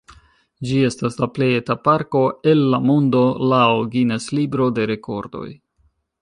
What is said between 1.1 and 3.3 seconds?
la plej eta parko el la mondo,